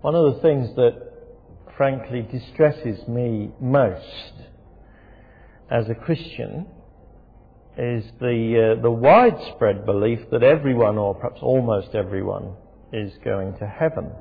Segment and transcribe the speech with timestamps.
[0.00, 0.94] One of the things that
[1.76, 4.32] frankly distresses me most
[5.70, 6.66] as a Christian
[7.76, 12.54] is the, uh, the widespread belief that everyone, or perhaps almost everyone,
[12.92, 14.12] is going to heaven.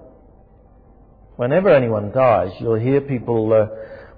[1.35, 3.67] Whenever anyone dies, you'll hear people uh,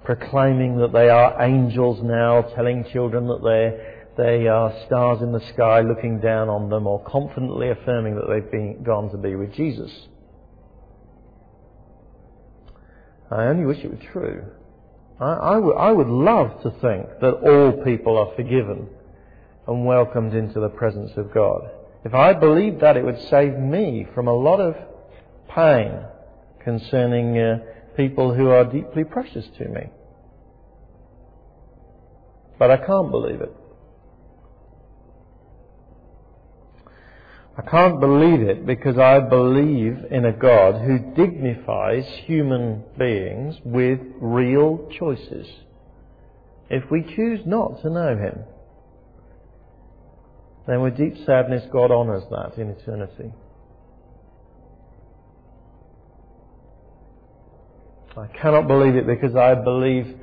[0.04, 5.46] proclaiming that they are angels now, telling children that they they are stars in the
[5.54, 9.54] sky looking down on them, or confidently affirming that they've been, gone to be with
[9.54, 9.90] Jesus.
[13.30, 14.44] I only wish it were true.
[15.20, 18.88] I, I, w- I would love to think that all people are forgiven
[19.68, 21.70] and welcomed into the presence of God.
[22.04, 24.74] If I believed that, it would save me from a lot of
[25.54, 25.92] pain
[26.64, 27.58] concerning uh,
[27.96, 29.90] people who are deeply precious to me.
[32.58, 33.54] But I can't believe it.
[37.60, 44.00] I can't believe it because I believe in a God who dignifies human beings with
[44.18, 45.46] real choices.
[46.70, 48.38] If we choose not to know Him,
[50.66, 53.30] then with deep sadness God honours that in eternity.
[58.16, 60.16] I cannot believe it because I believe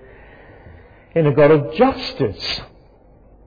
[1.14, 2.62] in a God of justice.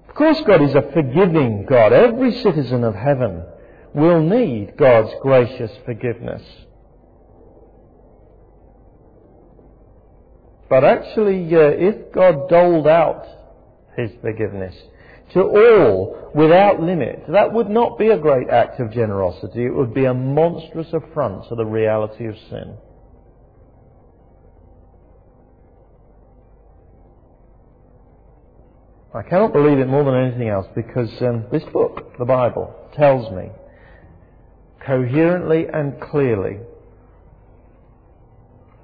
[0.08, 1.92] Of course God is a forgiving God.
[1.92, 3.42] Every citizen of heaven
[3.94, 6.42] will need God's gracious forgiveness.
[10.68, 13.26] But actually, uh, if God doled out
[13.96, 14.74] His forgiveness
[15.34, 19.64] to all without limit, that would not be a great act of generosity.
[19.64, 22.76] It would be a monstrous affront to the reality of sin.
[29.12, 33.28] I cannot believe it more than anything else because um, this book, the Bible, tells
[33.32, 33.50] me
[34.84, 36.58] coherently and clearly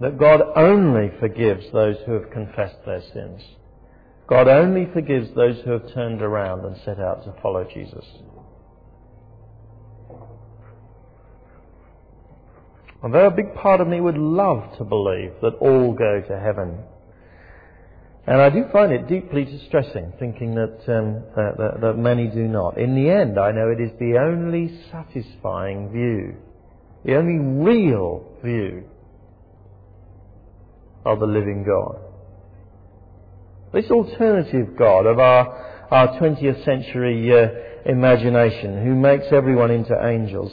[0.00, 3.42] that God only forgives those who have confessed their sins.
[4.26, 8.04] God only forgives those who have turned around and set out to follow Jesus.
[13.02, 16.78] Although a big part of me would love to believe that all go to heaven,
[18.26, 22.48] and I do find it deeply distressing thinking that, um, that, that, that, many do
[22.48, 22.76] not.
[22.76, 26.34] In the end, I know it is the only satisfying view,
[27.04, 28.84] the only real view
[31.04, 32.00] of the living God.
[33.72, 37.48] This alternative God of our, our 20th century uh,
[37.88, 40.52] imagination, who makes everyone into angels,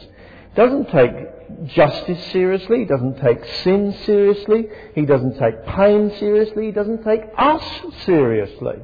[0.56, 1.33] doesn't take
[1.66, 7.22] justice seriously, he doesn't take sin seriously, he doesn't take pain seriously, he doesn't take
[7.38, 7.64] us
[8.06, 8.76] seriously.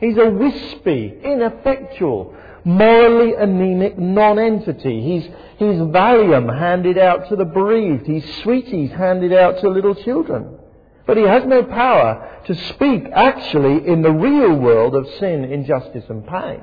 [0.00, 2.34] He's a wispy, ineffectual,
[2.64, 5.02] morally anemic non-entity.
[5.02, 5.24] He's,
[5.58, 8.06] he's Valium handed out to the bereaved.
[8.06, 10.58] He's sweeties handed out to little children.
[11.06, 16.04] But he has no power to speak actually in the real world of sin, injustice
[16.08, 16.62] and pain.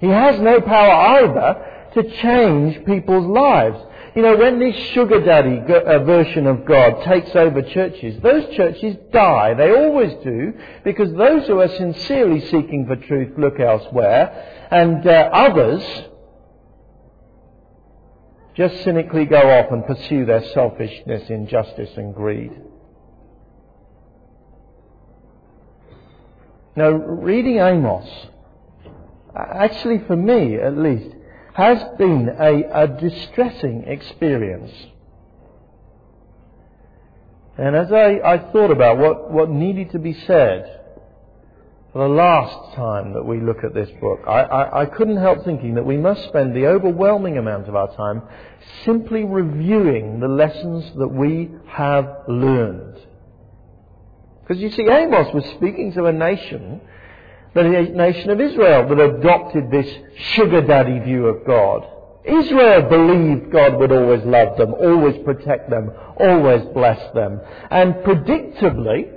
[0.00, 3.78] He has no power either to change people's lives.
[4.14, 8.96] You know, when this sugar daddy uh, version of God takes over churches, those churches
[9.10, 9.54] die.
[9.54, 10.52] They always do,
[10.84, 15.82] because those who are sincerely seeking for truth look elsewhere, and uh, others
[18.54, 22.52] just cynically go off and pursue their selfishness, injustice, and greed.
[26.76, 28.08] Now, reading Amos,
[29.34, 31.16] actually for me at least,
[31.54, 34.72] has been a, a distressing experience.
[37.58, 40.80] And as I, I thought about what, what needed to be said
[41.92, 45.44] for the last time that we look at this book, I, I, I couldn't help
[45.44, 48.22] thinking that we must spend the overwhelming amount of our time
[48.86, 52.98] simply reviewing the lessons that we have learned.
[54.40, 56.80] Because you see, Amos was speaking to a nation
[57.54, 59.88] the nation of Israel that adopted this
[60.34, 61.86] sugar daddy view of God.
[62.24, 67.40] Israel believed God would always love them, always protect them, always bless them.
[67.70, 69.12] And predictably,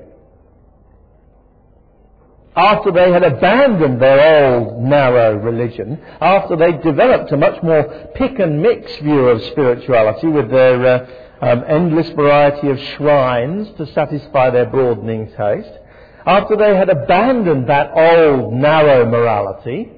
[2.55, 8.39] after they had abandoned their old narrow religion, after they developed a much more pick
[8.39, 11.07] and mix view of spirituality with their uh,
[11.41, 15.79] um, endless variety of shrines to satisfy their broadening taste,
[16.25, 19.91] after they had abandoned that old narrow morality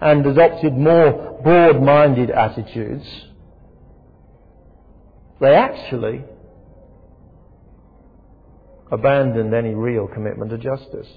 [0.00, 3.06] and adopted more broad-minded attitudes,
[5.40, 6.24] they actually
[8.90, 11.08] abandoned any real commitment to justice.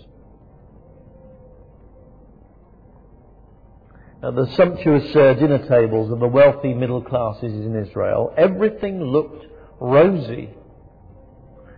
[4.22, 9.46] at the sumptuous uh, dinner tables of the wealthy middle classes in Israel, everything looked
[9.80, 10.50] rosy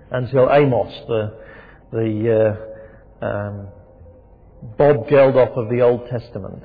[0.10, 1.38] until Amos, the,
[1.92, 2.71] the uh,
[3.22, 3.68] um,
[4.78, 6.64] Bob Geldof of the Old Testament,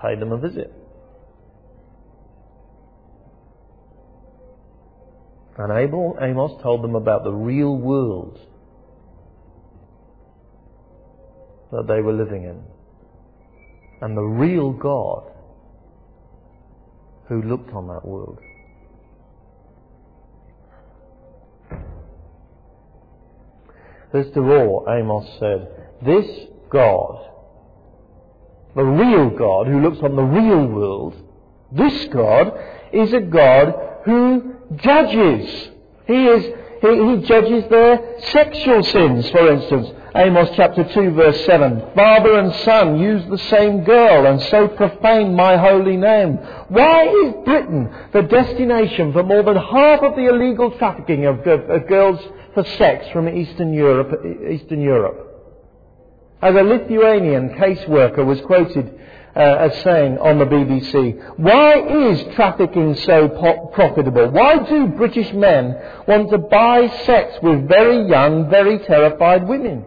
[0.00, 0.72] paid them a visit.
[5.56, 8.38] And Abel, Amos told them about the real world
[11.70, 12.62] that they were living in.
[14.00, 15.30] And the real God
[17.28, 18.38] who looked on that world.
[24.10, 26.26] First of all, Amos said, this
[26.70, 27.26] God,
[28.74, 31.14] the real God who looks on the real world,
[31.72, 32.52] this God
[32.92, 33.74] is a God
[34.04, 35.70] who judges.
[36.06, 36.44] He is,
[36.80, 39.92] he, he judges their sexual sins, for instance.
[40.14, 41.92] Amos chapter 2 verse 7.
[41.94, 46.36] Father and son use the same girl and so profane my holy name.
[46.68, 51.70] Why is Britain the destination for more than half of the illegal trafficking of, of,
[51.70, 52.18] of girls
[52.54, 55.29] for sex from Eastern Europe, Eastern Europe?
[56.42, 58.98] As a Lithuanian caseworker was quoted
[59.36, 64.30] uh, as saying on the BBC, why is trafficking so po- profitable?
[64.30, 65.76] Why do British men
[66.08, 69.84] want to buy sex with very young, very terrified women?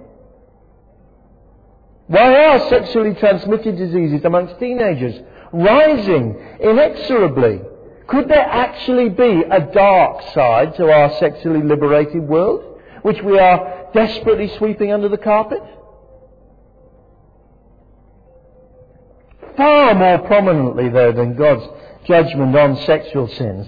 [2.07, 5.15] Why are sexually transmitted diseases amongst teenagers
[5.51, 7.61] rising inexorably?
[8.07, 13.89] Could there actually be a dark side to our sexually liberated world, which we are
[13.93, 15.61] desperately sweeping under the carpet?
[19.57, 21.67] Far more prominently, though, than God's
[22.05, 23.67] judgment on sexual sins,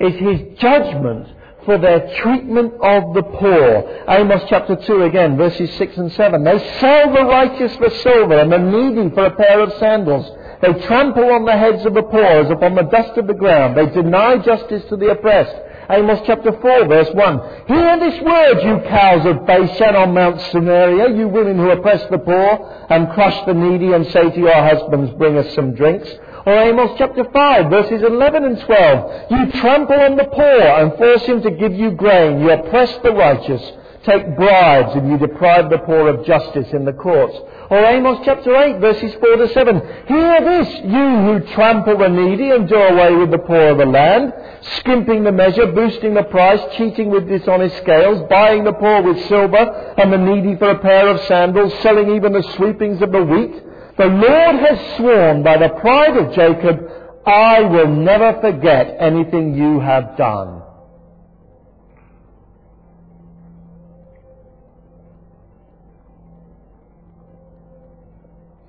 [0.00, 1.28] is His judgment
[1.64, 4.04] for their treatment of the poor.
[4.08, 6.44] Amos chapter 2 again, verses 6 and 7.
[6.44, 10.30] They sell the righteous for silver and the needy for a pair of sandals.
[10.62, 13.76] They trample on the heads of the poor as upon the dust of the ground.
[13.76, 15.56] They deny justice to the oppressed.
[15.88, 17.40] Amos chapter 4 verse 1.
[17.68, 22.18] Hear this word, you cows of Bashan on Mount Samaria, you women who oppress the
[22.18, 26.08] poor and crush the needy and say to your husbands, bring us some drinks.
[26.44, 29.30] Or Amos chapter 5 verses 11 and 12.
[29.30, 32.40] You trample on the poor and force him to give you grain.
[32.40, 33.62] You oppress the righteous,
[34.06, 37.36] take bribes, and you deprive the poor of justice in the courts.
[37.68, 39.80] Or Amos chapter 8 verses 4 to 7.
[40.06, 43.86] Hear this, you who trample the needy and do away with the poor of the
[43.86, 44.32] land,
[44.78, 49.94] skimping the measure, boosting the price, cheating with dishonest scales, buying the poor with silver
[49.98, 53.62] and the needy for a pair of sandals, selling even the sweepings of the wheat.
[53.98, 56.88] The Lord has sworn by the pride of Jacob,
[57.26, 60.62] I will never forget anything you have done.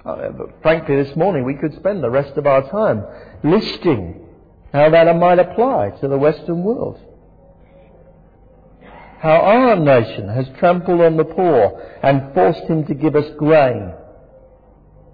[0.07, 0.31] Uh,
[0.61, 3.03] frankly, this morning we could spend the rest of our time
[3.43, 4.25] listing
[4.71, 6.97] how that might apply to the Western world.
[9.19, 13.93] How our nation has trampled on the poor and forced him to give us grain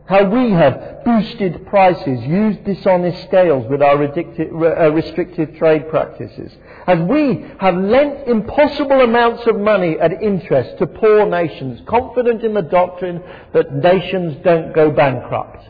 [0.06, 6.52] how we have boosted prices, used dishonest scales with our uh, restrictive trade practices.
[6.86, 12.54] As we have lent impossible amounts of money at interest to poor nations, confident in
[12.54, 13.24] the doctrine
[13.54, 15.70] that nations don't go bankrupt.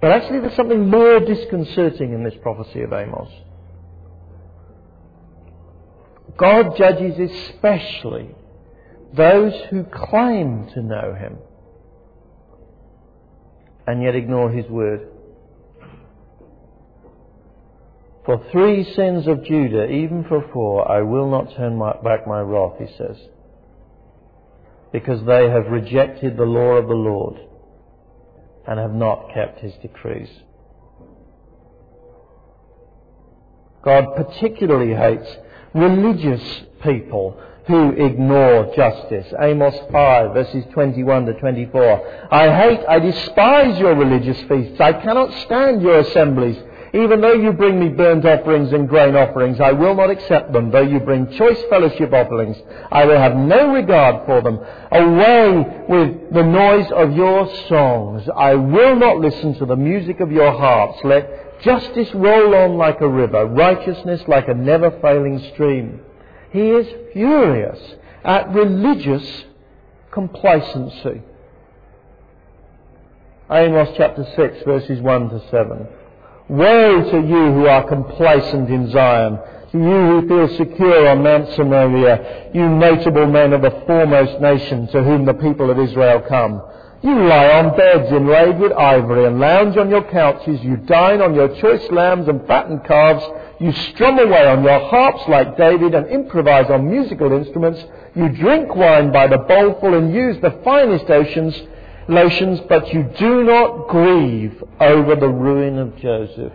[0.00, 3.30] But actually there's something more disconcerting in this prophecy of Amos.
[6.36, 8.30] God judges especially
[9.14, 11.38] those who claim to know him
[13.86, 15.08] and yet ignore his word.
[18.24, 22.40] For three sins of Judah, even for four, I will not turn my, back my
[22.40, 23.16] wrath, he says,
[24.92, 27.40] because they have rejected the law of the Lord
[28.68, 30.28] and have not kept his decrees.
[33.82, 35.36] God particularly hates
[35.74, 37.40] religious people
[37.70, 39.32] who ignore justice.
[39.40, 42.28] Amos 5 verses 21 to 24.
[42.32, 44.80] I hate, I despise your religious feasts.
[44.80, 46.56] I cannot stand your assemblies.
[46.92, 50.72] Even though you bring me burnt offerings and grain offerings, I will not accept them.
[50.72, 52.56] Though you bring choice fellowship offerings,
[52.90, 54.58] I will have no regard for them.
[54.90, 58.28] Away with the noise of your songs.
[58.36, 60.98] I will not listen to the music of your harps.
[61.04, 66.00] Let justice roll on like a river, righteousness like a never failing stream.
[66.50, 67.78] He is furious
[68.24, 69.44] at religious
[70.10, 71.22] complacency.
[73.50, 75.88] Amos chapter 6 verses 1 to 7.
[76.48, 79.38] Woe to you who are complacent in Zion,
[79.70, 84.88] to you who feel secure on Mount Samaria, you notable men of the foremost nation
[84.88, 86.60] to whom the people of Israel come.
[87.02, 90.60] You lie on beds inlaid with ivory and lounge on your couches.
[90.62, 93.24] You dine on your choice lambs and fattened calves.
[93.58, 97.82] You strum away on your harps like David and improvise on musical instruments.
[98.14, 101.58] You drink wine by the bowlful and use the finest oceans,
[102.06, 106.52] lotions, but you do not grieve over the ruin of Joseph.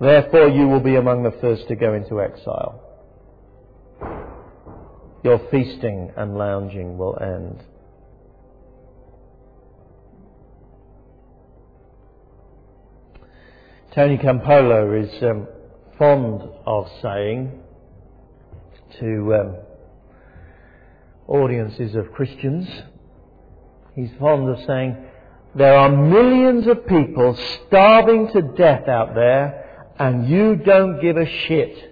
[0.00, 2.79] Therefore you will be among the first to go into exile
[5.22, 7.62] your feasting and lounging will end.
[13.94, 15.48] Tony Campolo is um,
[15.98, 17.60] fond of saying
[19.00, 19.56] to um,
[21.26, 22.68] audiences of Christians,
[23.96, 24.96] he's fond of saying,
[25.56, 27.36] there are millions of people
[27.66, 31.89] starving to death out there and you don't give a shit.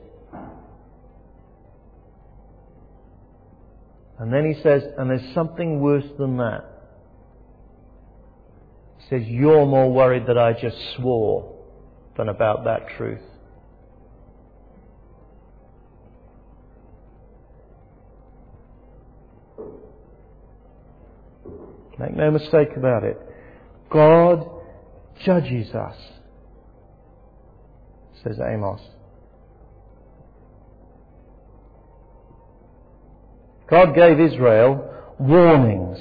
[4.19, 6.65] And then he says, and there's something worse than that.
[8.99, 11.55] He says, you're more worried that I just swore
[12.17, 13.21] than about that truth.
[21.99, 23.19] Make no mistake about it.
[23.91, 24.49] God
[25.25, 25.97] judges us,
[28.23, 28.81] says Amos.
[33.71, 35.99] God gave Israel warnings.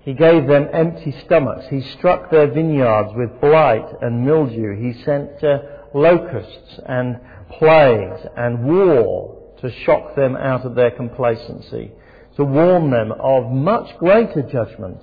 [0.00, 1.66] He gave them empty stomachs.
[1.70, 4.76] He struck their vineyards with blight and mildew.
[4.76, 5.58] He sent uh,
[5.94, 11.92] locusts and plagues and war to shock them out of their complacency,
[12.36, 14.98] to warn them of much greater judgment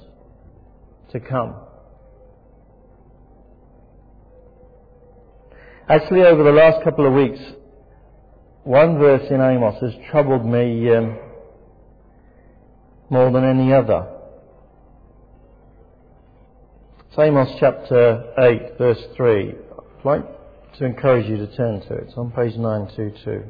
[1.11, 1.55] to come.
[5.87, 7.39] Actually, over the last couple of weeks,
[8.69, 11.17] one verse in Amos has troubled me um,
[13.09, 14.07] more than any other.
[17.09, 19.55] It's Amos chapter 8, verse 3.
[19.55, 20.23] I'd like
[20.77, 22.09] to encourage you to turn to it.
[22.09, 23.43] It's on page 922.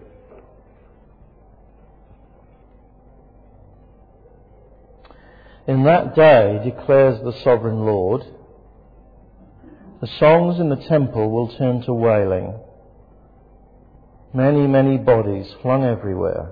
[5.67, 8.23] In that day, declares the sovereign Lord,
[9.99, 12.57] the songs in the temple will turn to wailing
[14.33, 16.51] Many, many bodies flung everywhere.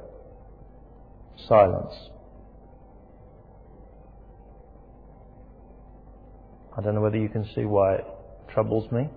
[1.47, 1.93] Silence.
[6.75, 8.05] I don't know whether you can see why it
[8.51, 9.09] troubles me.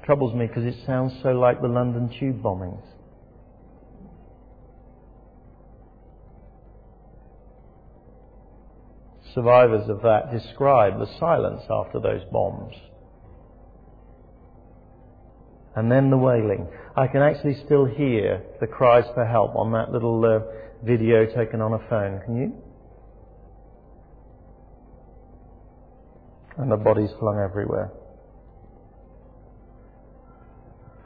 [0.00, 2.84] It troubles me because it sounds so like the London tube bombings.
[9.34, 12.74] Survivors of that describe the silence after those bombs
[15.76, 16.66] and then the wailing.
[16.96, 20.40] I can actually still hear the cries for help on that little uh,
[20.84, 22.22] video taken on a phone.
[22.24, 22.52] Can you?
[26.56, 27.90] And the bodies flung everywhere.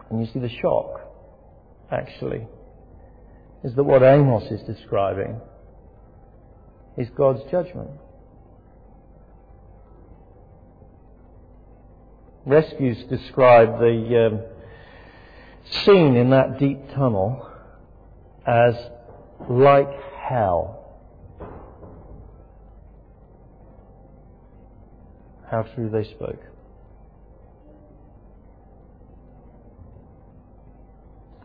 [0.09, 1.01] And you see the shock,
[1.91, 2.47] actually,
[3.65, 5.41] is that what Amos is describing
[6.97, 7.91] is God's judgment.
[12.47, 14.60] Rescues describe the um,
[15.65, 17.49] scene in that deep tunnel
[18.47, 18.75] as
[19.49, 19.91] like
[20.29, 20.77] hell.
[25.51, 26.41] How true they spoke.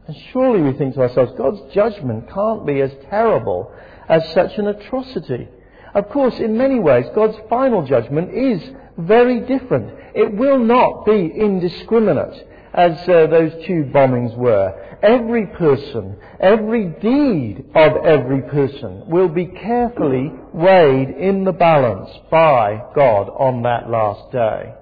[0.07, 3.73] And surely we think to ourselves, God's judgment can't be as terrible
[4.07, 5.47] as such an atrocity.
[5.95, 8.61] Of course, in many ways, God's final judgment is
[8.97, 9.91] very different.
[10.13, 14.97] It will not be indiscriminate as uh, those two bombings were.
[15.01, 22.83] Every person, every deed of every person will be carefully weighed in the balance by
[22.93, 24.73] God on that last day.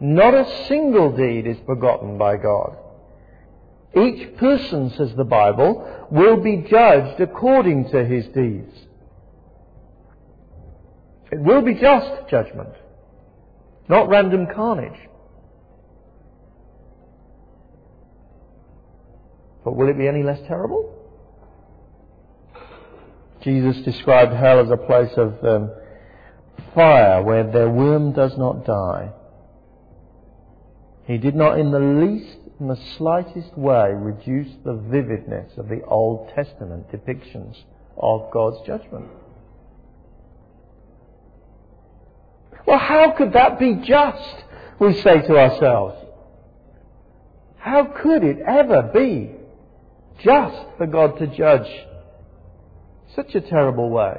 [0.00, 2.76] Not a single deed is forgotten by God.
[3.96, 8.74] Each person, says the Bible, will be judged according to his deeds.
[11.30, 12.70] It will be just judgment,
[13.88, 14.98] not random carnage.
[19.64, 20.90] But will it be any less terrible?
[23.42, 25.70] Jesus described hell as a place of um,
[26.74, 29.10] fire where their worm does not die.
[31.06, 35.82] He did not in the least, in the slightest way, reduce the vividness of the
[35.84, 37.56] Old Testament depictions
[37.96, 39.06] of God's judgment.
[42.66, 44.44] Well, how could that be just?
[44.78, 45.96] We say to ourselves.
[47.58, 49.33] How could it ever be
[50.22, 51.68] just for God to judge
[53.14, 54.14] Such a terrible way.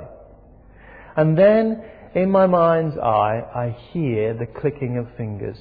[1.17, 1.83] And then,
[2.13, 5.57] in my mind's eye, I hear the clicking of fingers.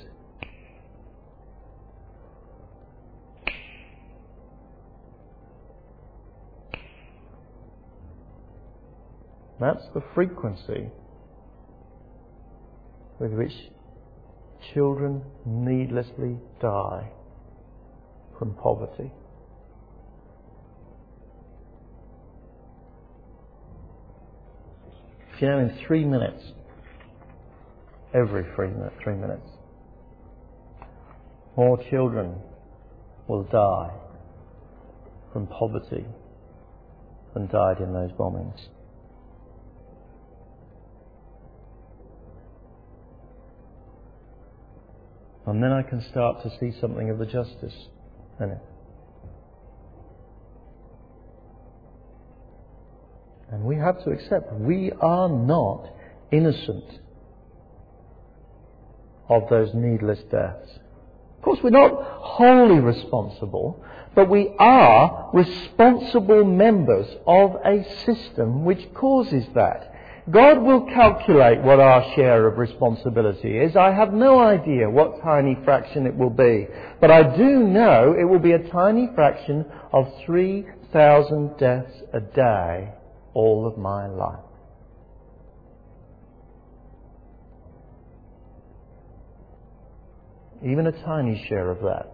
[9.61, 10.91] That's the frequency
[13.19, 13.53] with which
[14.73, 17.11] children needlessly die
[18.39, 19.11] from poverty.
[25.41, 26.43] You know, in three minutes,
[28.15, 28.71] every three,
[29.03, 29.49] three minutes,
[31.57, 32.37] more children
[33.27, 33.93] will die
[35.33, 36.05] from poverty
[37.35, 38.69] than died in those bombings.
[45.47, 47.89] And then I can start to see something of the justice
[48.41, 48.63] in it.
[53.55, 55.89] And we have to accept we are not
[56.33, 56.99] innocent
[59.29, 60.73] of those needless deaths.
[61.39, 63.81] Of course, we're not wholly responsible,
[64.17, 69.93] but we are responsible members of a system which causes that.
[70.29, 73.77] God will calculate what our share of responsibility is.
[73.77, 76.67] I have no idea what tiny fraction it will be,
[77.01, 82.95] but I do know it will be a tiny fraction of 3,000 deaths a day
[83.35, 84.39] all of my life.
[90.65, 92.11] Even a tiny share of that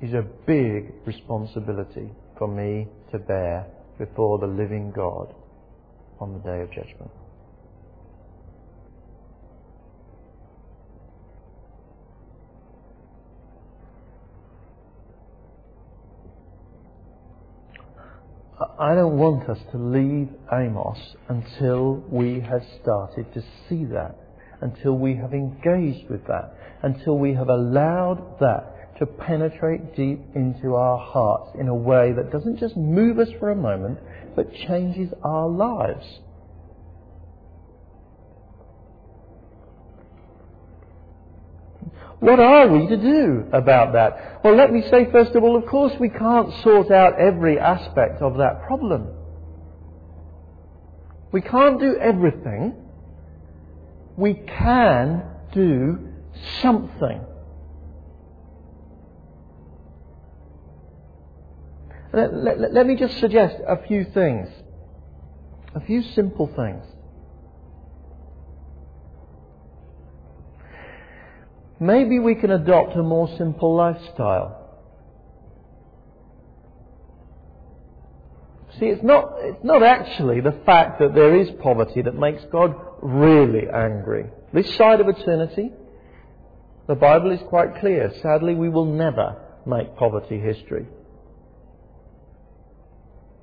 [0.00, 2.08] is a big responsibility
[2.38, 3.66] for me to bear
[3.98, 5.34] before the living God
[6.20, 7.10] on the day of judgment.
[18.60, 20.98] I don't want us to leave Amos
[21.28, 24.16] until we have started to see that,
[24.60, 30.74] until we have engaged with that, until we have allowed that to penetrate deep into
[30.74, 33.98] our hearts in a way that doesn't just move us for a moment,
[34.34, 36.04] but changes our lives.
[42.20, 44.40] What are we to do about that?
[44.42, 48.22] Well, let me say first of all, of course, we can't sort out every aspect
[48.22, 49.08] of that problem.
[51.30, 52.74] We can't do everything.
[54.16, 56.08] We can do
[56.60, 57.20] something.
[62.12, 64.48] Let, let, let me just suggest a few things,
[65.74, 66.82] a few simple things.
[71.80, 74.58] Maybe we can adopt a more simple lifestyle.
[78.78, 82.74] See, it's not, it's not actually the fact that there is poverty that makes God
[83.02, 84.26] really angry.
[84.52, 85.70] This side of eternity,
[86.86, 88.12] the Bible is quite clear.
[88.22, 89.36] Sadly, we will never
[89.66, 90.86] make poverty history.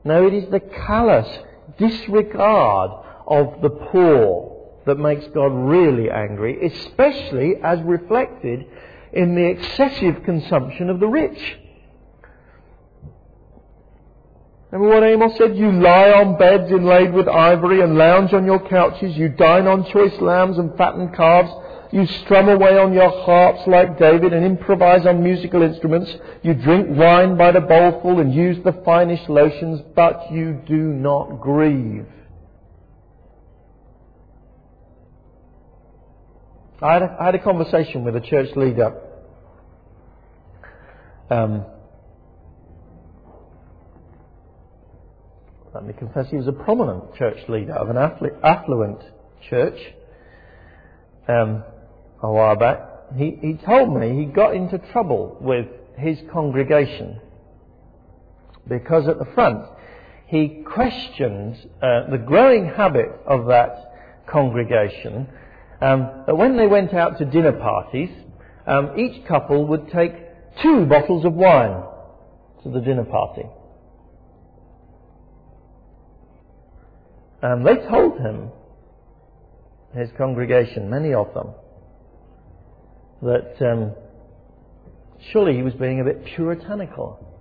[0.04, 1.28] No, it is the callous
[1.78, 2.92] disregard
[3.28, 4.55] of the poor
[4.86, 8.66] that makes God really angry, especially as reflected
[9.14, 11.58] in the excessive consumption of the rich.
[14.72, 15.56] Remember what Amos said?
[15.56, 19.16] You lie on beds inlaid with ivory and lounge on your couches.
[19.16, 21.50] You dine on choice lambs and fattened calves.
[21.94, 26.14] You strum away on your harps like David and improvise on musical instruments.
[26.44, 31.40] You drink wine by the bowlful and use the finest lotions, but you do not
[31.40, 32.06] grieve.
[36.86, 38.94] I had a, I had a conversation with a church leader.
[41.32, 41.66] Um,
[45.74, 49.00] let me confess, he was a prominent church leader of an affluent
[49.50, 49.80] church.
[51.28, 51.64] Um,
[52.22, 52.80] a while back,
[53.18, 55.66] he, he told me he got into trouble with
[55.98, 57.20] his congregation
[58.68, 59.66] because at the front
[60.28, 65.28] he questioned uh, the growing habit of that congregation
[65.86, 68.10] um, that when they went out to dinner parties,
[68.66, 70.14] um, each couple would take
[70.64, 71.84] two bottles of wine
[72.64, 73.44] to the dinner party.
[77.44, 78.50] And they told him,
[79.94, 81.54] his congregation, many of them,
[83.22, 83.94] that um,
[85.32, 87.35] surely he was being a bit puritanical.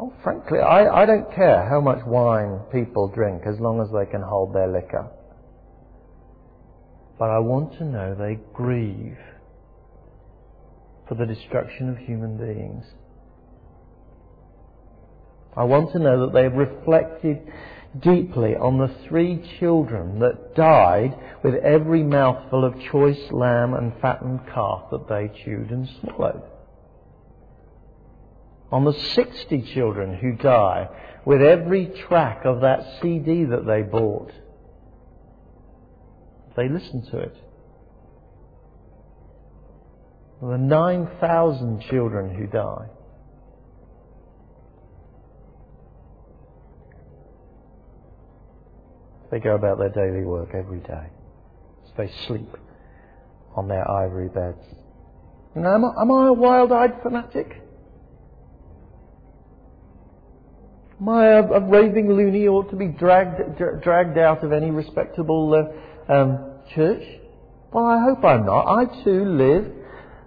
[0.00, 4.08] Oh, frankly, I, I don't care how much wine people drink as long as they
[4.08, 5.08] can hold their liquor.
[7.18, 9.18] But I want to know they grieve
[11.08, 12.84] for the destruction of human beings.
[15.56, 17.40] I want to know that they've reflected
[17.98, 24.40] deeply on the three children that died with every mouthful of choice lamb and fattened
[24.54, 26.42] calf that they chewed and swallowed.
[28.70, 30.88] On the 60 children who die
[31.24, 34.32] with every track of that CD that they bought.
[36.56, 37.36] They listen to it.
[40.40, 42.88] The 9,000 children who die.
[49.30, 51.08] They go about their daily work every day.
[51.96, 52.56] They sleep
[53.56, 54.62] on their ivory beds.
[55.56, 57.60] am, I, am I a wild-eyed fanatic?
[61.06, 66.52] I a, raving loony ought to be dragged, dragged out of any respectable uh, um,
[66.74, 67.02] church?
[67.72, 68.66] Well, I hope I'm not.
[68.66, 69.72] I too live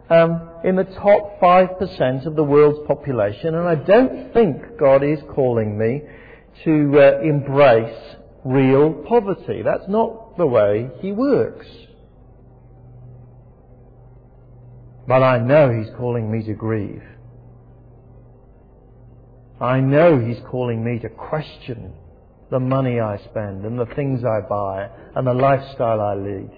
[0.09, 5.19] um, in the top 5% of the world's population, and I don't think God is
[5.35, 6.03] calling me
[6.63, 9.63] to uh, embrace real poverty.
[9.63, 11.67] That's not the way He works.
[15.07, 17.03] But I know He's calling me to grieve.
[19.61, 21.93] I know He's calling me to question
[22.49, 26.49] the money I spend and the things I buy and the lifestyle I lead.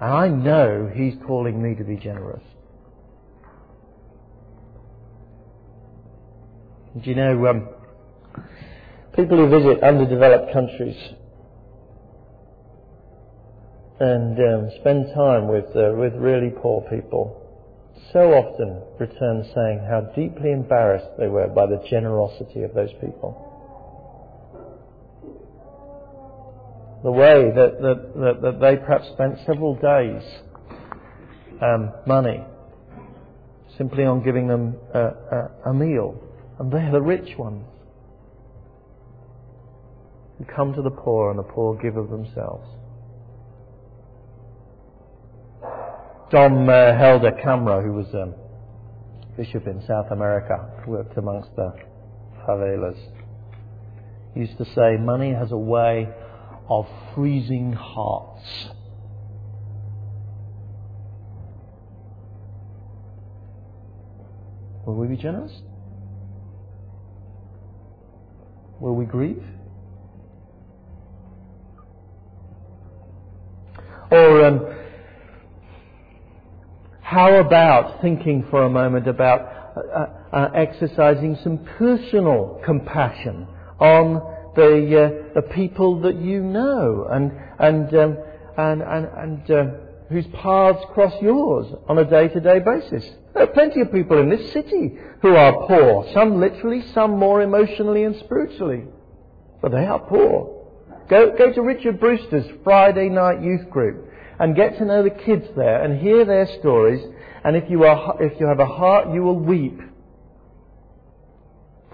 [0.00, 2.42] And I know He's calling me to be generous.
[7.02, 7.68] Do you know, um,
[9.16, 10.96] people who visit underdeveloped countries
[13.98, 17.43] and um, spend time with, uh, with really poor people
[18.12, 23.50] so often return saying how deeply embarrassed they were by the generosity of those people.
[27.02, 30.22] The way that, that, that, that they perhaps spent several days,
[31.60, 32.42] um, money,
[33.76, 36.18] simply on giving them a, a, a meal.
[36.58, 37.66] And they're the rich ones
[40.38, 42.66] who come to the poor and the poor give of themselves.
[46.34, 47.30] Dom uh, Helder
[47.80, 48.34] who was a um,
[49.36, 51.72] bishop in South America, worked amongst the
[52.44, 52.98] favelas.
[54.34, 56.08] Used to say, money has a way
[56.68, 58.42] of freezing hearts.
[64.86, 65.52] Will we be generous?
[68.80, 69.44] Will we grieve?
[74.10, 74.74] Or um,
[77.04, 79.42] how about thinking for a moment about
[79.76, 83.46] uh, uh, uh, exercising some personal compassion
[83.78, 84.14] on
[84.56, 88.16] the, uh, the people that you know and, and, um,
[88.56, 89.64] and, and, and uh,
[90.08, 93.04] whose paths cross yours on a day-to-day basis?
[93.34, 97.42] There are plenty of people in this city who are poor, some literally, some more
[97.42, 98.84] emotionally and spiritually.
[99.60, 100.63] But they are poor.
[101.08, 105.46] Go, go to Richard Brewster's Friday night youth group and get to know the kids
[105.54, 107.04] there and hear their stories.
[107.44, 109.78] And if you, are, if you have a heart, you will weep.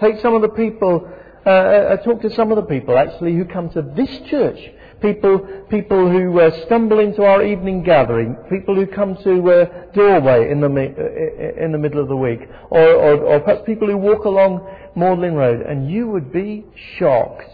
[0.01, 1.11] Take some of the people,
[1.45, 4.59] uh, uh, uh, talk to some of the people actually who come to this church.
[5.03, 8.37] People, people who uh, stumble into our evening gathering.
[8.49, 12.41] People who come to uh, doorway in the, uh, in the middle of the week.
[12.71, 15.63] Or, or, or perhaps people who walk along Magdalen Road.
[15.67, 16.65] And you would be
[16.99, 17.51] shocked.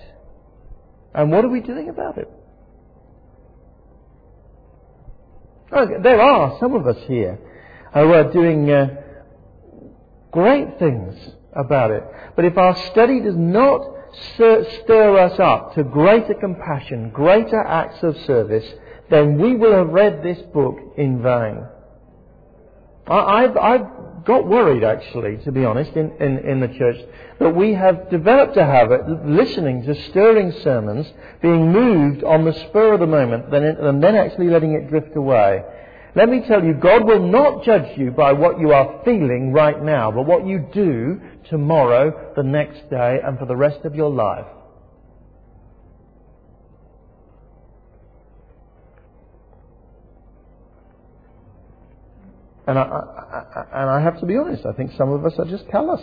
[1.17, 2.31] And what are we doing about it?
[6.03, 7.39] there are some of us here
[7.93, 9.03] who are doing uh,
[10.31, 11.15] great things
[11.55, 12.05] about it.
[12.37, 18.17] But if our study does not stir us up to greater compassion, greater acts of
[18.19, 18.65] service,
[19.11, 21.67] then we will have read this book in vain.
[23.09, 23.87] I've, I've
[24.27, 26.97] got worried, actually, to be honest, in, in, in the church,
[27.39, 31.07] that we have developed a habit of listening to stirring sermons,
[31.41, 35.63] being moved on the spur of the moment, and then actually letting it drift away.
[36.17, 39.81] Let me tell you, God will not judge you by what you are feeling right
[39.83, 44.11] now, but what you do tomorrow, the next day, and for the rest of your
[44.11, 44.47] life.
[52.67, 55.45] And I, I, and I have to be honest, I think some of us are
[55.45, 56.01] just callous.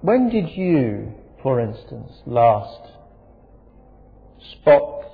[0.00, 1.14] When did you,
[1.44, 2.90] for instance, last
[4.54, 5.04] spot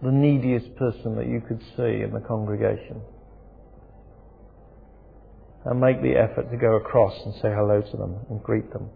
[0.00, 3.00] the neediest person that you could see in the congregation
[5.64, 8.88] and make the effort to go across and say hello to them and greet them?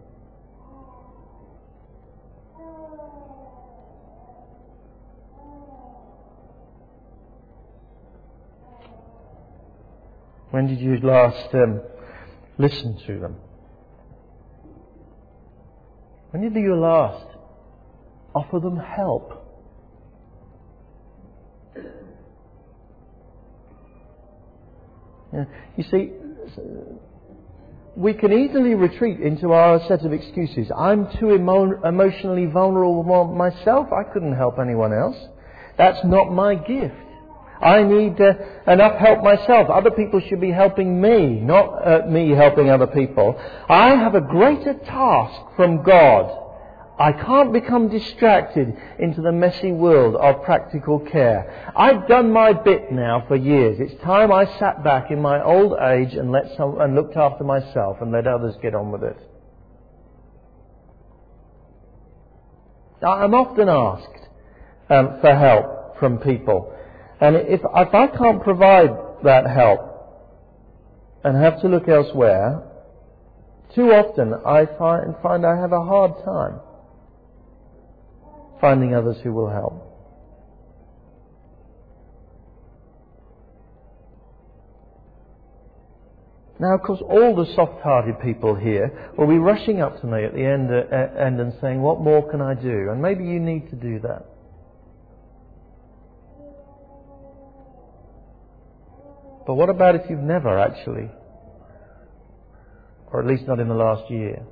[10.53, 11.81] When did you last um,
[12.59, 13.37] listen to them?
[16.29, 17.25] When did you last
[18.35, 19.47] offer them help?
[25.75, 26.11] You see,
[27.95, 30.71] we can easily retreat into our set of excuses.
[30.77, 33.87] I'm too emo- emotionally vulnerable myself.
[33.91, 35.17] I couldn't help anyone else.
[35.79, 36.93] That's not my gift.
[37.61, 38.33] I need uh,
[38.67, 39.69] enough help myself.
[39.69, 43.39] Other people should be helping me, not uh, me helping other people.
[43.69, 46.43] I have a greater task from God
[46.97, 51.71] I can't become distracted into the messy world of practical care.
[51.75, 53.79] I've done my bit now for years.
[53.79, 57.43] It's time I sat back in my old age and, let some, and looked after
[57.43, 59.17] myself and let others get on with it.
[63.01, 64.29] I'm often asked
[64.89, 66.72] um, for help from people.
[67.21, 68.89] And if, if I can't provide
[69.23, 69.79] that help
[71.23, 72.63] and have to look elsewhere,
[73.75, 76.59] too often I find, find I have a hard time
[78.59, 79.89] finding others who will help.
[86.59, 90.33] Now, of course, all the soft-hearted people here will be rushing up to me at
[90.33, 92.89] the end, uh, end and saying, what more can I do?
[92.89, 94.32] And maybe you need to do that.
[99.45, 101.09] But what about if you've never actually,
[103.11, 104.43] or at least not in the last year,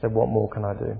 [0.00, 0.98] said, what more can I do?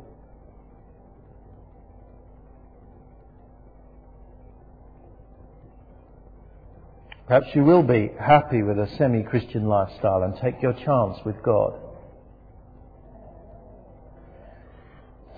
[7.26, 11.42] Perhaps you will be happy with a semi Christian lifestyle and take your chance with
[11.42, 11.74] God.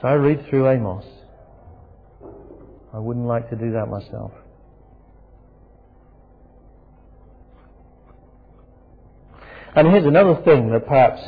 [0.00, 1.04] So I read through Amos.
[2.92, 4.32] I wouldn't like to do that myself.
[9.76, 11.22] And here's another thing that perhaps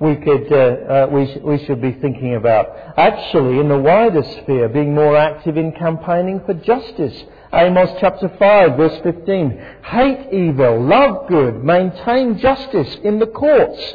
[0.00, 2.66] we could uh, uh, we, sh- we should be thinking about.
[2.96, 8.76] Actually, in the wider sphere, being more active in campaigning for justice Amos chapter 5
[8.76, 9.64] verse 15.
[9.84, 13.94] Hate evil, love good, maintain justice in the courts.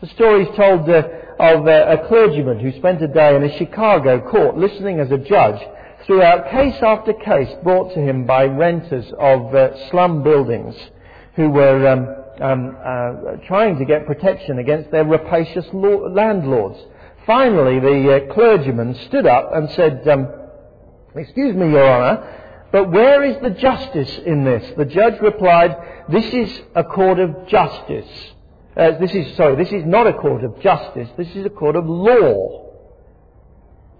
[0.00, 1.02] The story is told uh,
[1.40, 5.18] of uh, a clergyman who spent a day in a Chicago court listening as a
[5.18, 5.60] judge
[6.06, 10.76] throughout case after case brought to him by renters of uh, slum buildings
[11.34, 16.78] who were um, um, uh, trying to get protection against their rapacious landlords.
[17.26, 20.28] Finally, the uh, clergyman stood up and said, um,
[21.14, 24.74] Excuse me, Your Honour, but where is the justice in this?
[24.76, 25.76] The judge replied,
[26.08, 28.08] This is a court of justice.
[28.76, 31.76] Uh, this is, sorry, this is not a court of justice, this is a court
[31.76, 32.70] of law.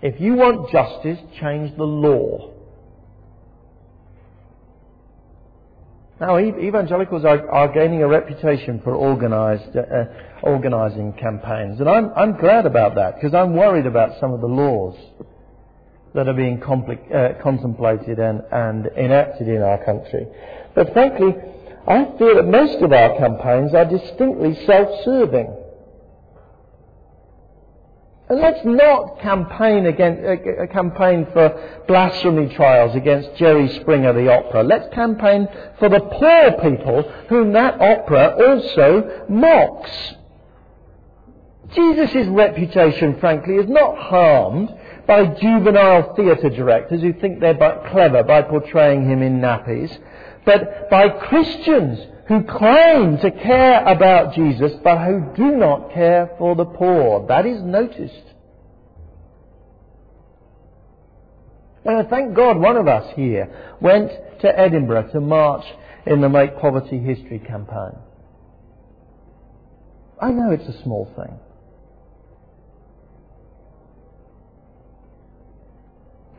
[0.01, 2.53] If you want justice, change the law.
[6.21, 10.05] Now, evangelicals are, are gaining a reputation for organized, uh,
[10.43, 14.47] organizing campaigns, and I'm, I'm glad about that because I'm worried about some of the
[14.47, 14.97] laws
[16.15, 20.27] that are being compli- uh, contemplated and, and enacted in our country.
[20.75, 21.35] But frankly,
[21.89, 25.57] I feel that most of our campaigns are distinctly self-serving.
[28.31, 34.63] And let's not campaign against, uh, campaign for blasphemy trials against Jerry Springer, the opera.
[34.63, 35.49] Let's campaign
[35.81, 40.15] for the poor people whom that opera also mocks.
[41.75, 44.77] Jesus' reputation, frankly, is not harmed
[45.09, 49.97] by juvenile theatre directors who think they're clever by portraying him in nappies,
[50.45, 51.99] but by Christians
[52.31, 57.27] who claim to care about Jesus but who do not care for the poor.
[57.27, 58.25] That is noticed.
[61.85, 65.65] Now, thank God one of us here went to Edinburgh to march
[66.07, 67.99] in the Make Poverty History campaign.
[70.23, 71.39] I know it's a small thing.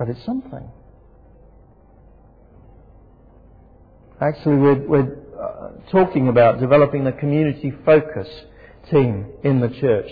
[0.01, 0.67] but it's something.
[4.19, 8.27] Actually, we're, we're uh, talking about developing a community focus
[8.89, 10.09] team in the church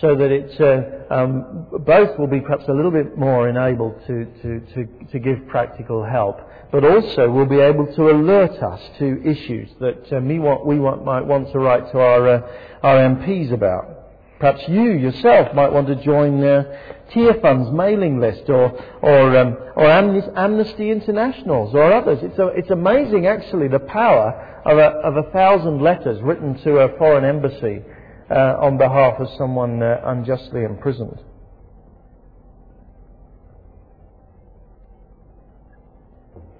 [0.00, 4.24] so that it uh, um, both will be perhaps a little bit more enabled to,
[4.42, 9.22] to, to, to, give practical help, but also will be able to alert us to
[9.22, 12.40] issues that uh, we, want, we want, might want to write to our, uh,
[12.82, 14.01] our MPs about.
[14.42, 16.76] Perhaps you yourself might want to join the
[17.14, 22.18] Tearfund's mailing list or, or, um, or Amnesty International's or others.
[22.22, 26.78] It's, a, it's amazing, actually, the power of a, of a thousand letters written to
[26.78, 27.84] a foreign embassy
[28.32, 31.20] uh, on behalf of someone uh, unjustly imprisoned.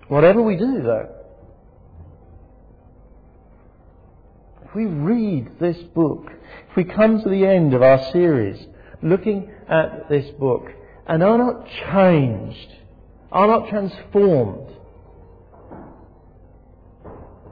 [0.07, 1.22] Whatever we do, though,
[4.73, 6.33] if we read this book,
[6.71, 8.67] if we come to the end of our series
[9.03, 10.65] looking at this book
[11.07, 12.73] and are not changed,
[13.31, 14.75] are not transformed,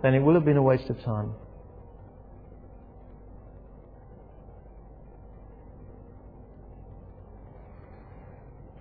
[0.02, 1.34] then it will have been a waste of time.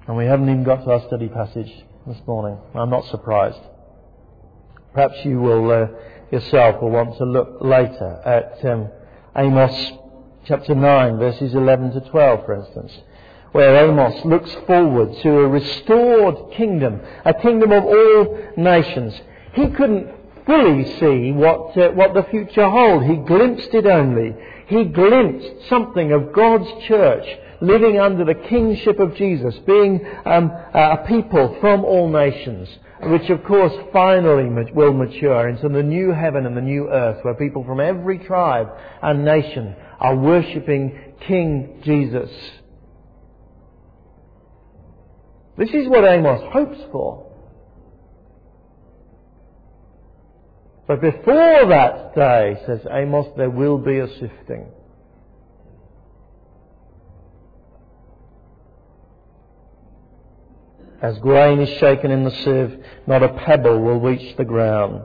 [0.08, 1.72] And we haven't even got to our study passage
[2.08, 2.58] this morning.
[2.74, 3.60] I'm not surprised.
[4.94, 5.88] Perhaps you will uh,
[6.32, 8.90] yourself will want to look later at um,
[9.36, 9.94] Amos
[10.46, 12.92] chapter 9, verses 11 to 12, for instance,
[13.52, 19.14] where Amos looks forward to a restored kingdom, a kingdom of all nations.
[19.54, 20.08] He couldn't
[20.46, 23.06] fully see what, uh, what the future holds.
[23.06, 24.36] He glimpsed it only.
[24.68, 27.26] He glimpsed something of God's church
[27.62, 32.70] living under the kingship of Jesus, being um, a people from all nations,
[33.04, 37.34] which of course finally will mature into the new heaven and the new earth, where
[37.34, 38.68] people from every tribe
[39.02, 42.30] and nation are worshipping King Jesus.
[45.58, 47.26] This is what Amos hopes for.
[50.88, 54.66] But before that day, says Amos, there will be a sifting.
[61.02, 65.02] As grain is shaken in the sieve, not a pebble will reach the ground.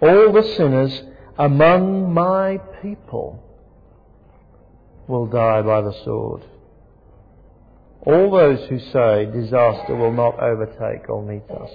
[0.00, 1.02] All the sinners
[1.38, 3.42] among my people
[5.06, 6.42] will die by the sword.
[8.06, 11.70] All those who say disaster will not overtake or meet us.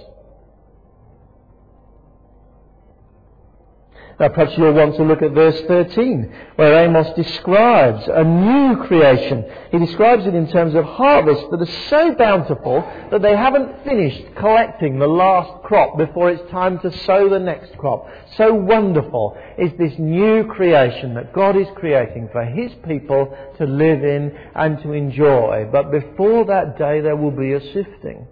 [4.20, 9.46] Now perhaps you'll want to look at verse 13, where Amos describes a new creation.
[9.72, 14.22] He describes it in terms of harvest that is so bountiful that they haven't finished
[14.36, 18.06] collecting the last crop before it's time to sow the next crop.
[18.36, 24.04] So wonderful is this new creation that God is creating for His people to live
[24.04, 25.66] in and to enjoy.
[25.72, 28.26] But before that day there will be a sifting.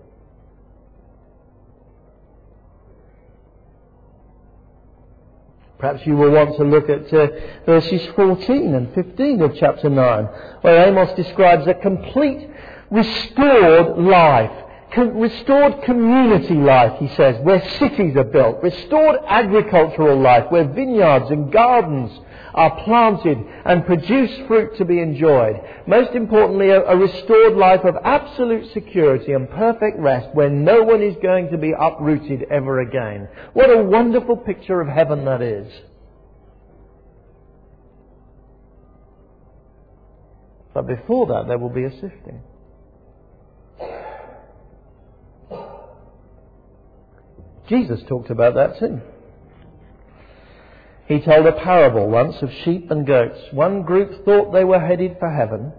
[5.78, 7.28] Perhaps you will want to look at uh,
[7.64, 10.24] verses 14 and 15 of chapter 9,
[10.62, 12.50] where Amos describes a complete
[12.90, 14.50] restored life,
[14.92, 21.30] com- restored community life, he says, where cities are built, restored agricultural life, where vineyards
[21.30, 22.10] and gardens
[22.58, 25.60] are planted and produce fruit to be enjoyed.
[25.86, 31.00] Most importantly, a, a restored life of absolute security and perfect rest where no one
[31.00, 33.28] is going to be uprooted ever again.
[33.52, 35.72] What a wonderful picture of heaven that is.
[40.74, 42.40] But before that, there will be a sifting.
[47.68, 49.00] Jesus talked about that too.
[51.08, 53.40] He told a parable once of sheep and goats.
[53.52, 55.72] One group thought they were headed for heaven,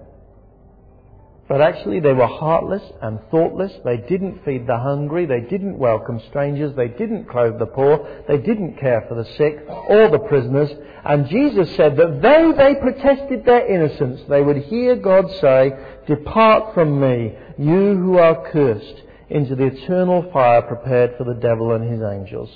[1.48, 3.72] but actually they were heartless and thoughtless.
[3.86, 5.28] They didn't feed the hungry.
[5.28, 6.76] They didn't welcome strangers.
[6.76, 8.24] They didn't clothe the poor.
[8.28, 10.72] They didn't care for the sick or the prisoners.
[11.06, 15.74] And Jesus said that though they protested their innocence, they would hear God say,
[16.08, 21.74] Depart from me, you who are cursed, into the eternal fire prepared for the devil
[21.74, 22.50] and his angels.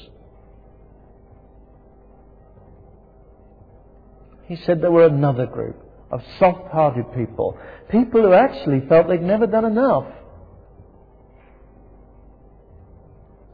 [4.48, 5.78] He said there were another group
[6.12, 7.58] of soft-hearted people,
[7.90, 10.06] people who actually felt they'd never done enough.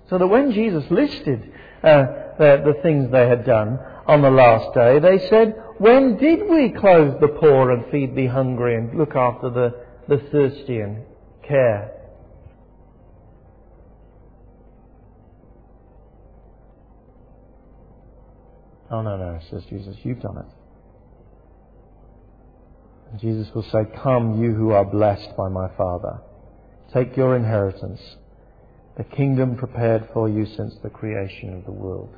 [0.09, 1.51] So that when Jesus listed
[1.83, 2.03] uh,
[2.37, 6.69] the, the things they had done on the last day, they said, When did we
[6.71, 11.03] clothe the poor and feed the hungry and look after the, the thirsty and
[11.43, 11.91] care?
[18.91, 20.58] Oh, no, no, says Jesus, you've done it.
[23.17, 26.21] Jesus will say, Come, you who are blessed by my Father.
[26.93, 27.99] Take your inheritance,
[28.97, 32.15] the kingdom prepared for you since the creation of the world.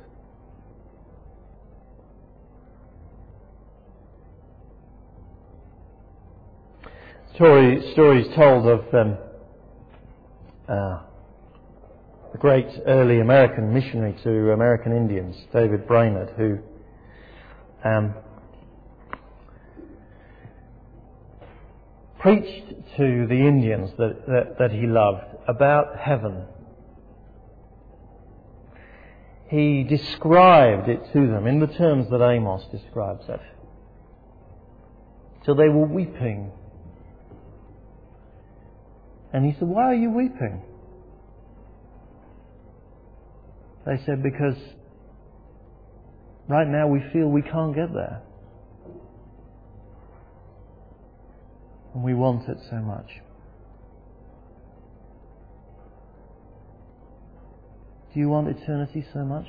[7.34, 9.16] Story, stories told of um,
[10.68, 11.00] uh,
[12.32, 16.58] the great early American missionary to American Indians, David Brainerd, who
[17.88, 18.14] um,
[22.22, 26.44] preached to the Indians that, that, that he loved about heaven.
[29.48, 33.40] He described it to them in the terms that Amos describes it.
[35.44, 36.52] Till they were weeping.
[39.32, 40.62] And he said, Why are you weeping?
[43.84, 44.56] They said, Because
[46.48, 48.22] right now we feel we can't get there.
[51.94, 53.08] And we want it so much.
[58.12, 59.46] Do you want eternity so much?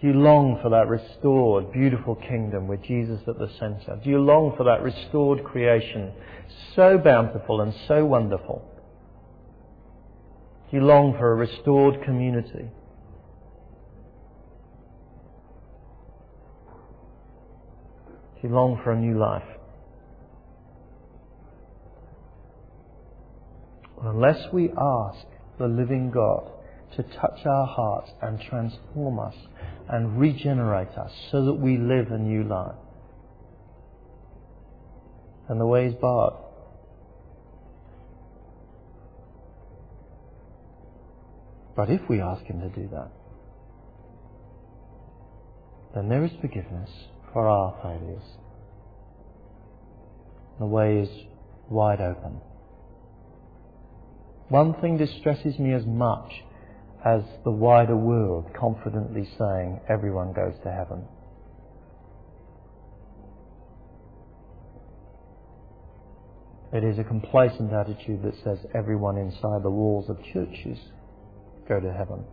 [0.00, 3.98] Do you long for that restored, beautiful kingdom with Jesus at the centre?
[4.04, 6.12] Do you long for that restored creation,
[6.76, 8.62] so bountiful and so wonderful?
[10.70, 12.68] Do you long for a restored community?
[18.44, 19.42] You long for a new life?
[24.02, 25.26] Unless we ask
[25.58, 26.50] the living God
[26.94, 29.34] to touch our hearts and transform us
[29.88, 32.74] and regenerate us so that we live a new life.
[35.48, 36.34] And the way is barred.
[41.74, 43.10] But if we ask Him to do that,
[45.94, 46.90] then there is forgiveness
[47.34, 48.22] for our failures.
[50.60, 51.08] The way is
[51.68, 52.40] wide open.
[54.48, 56.32] One thing distresses me as much
[57.04, 61.04] as the wider world confidently saying everyone goes to heaven.
[66.72, 70.78] It is a complacent attitude that says everyone inside the walls of churches
[71.68, 72.24] go to heaven.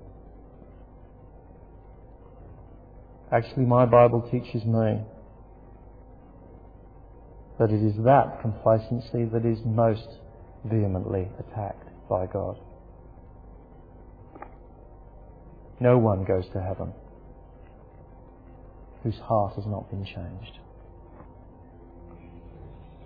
[3.31, 5.01] Actually, my Bible teaches me
[7.57, 10.07] that it is that complacency that is most
[10.65, 12.59] vehemently attacked by God.
[15.79, 16.93] No one goes to heaven
[19.03, 20.59] whose heart has not been changed.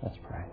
[0.02, 0.44] Let's pray.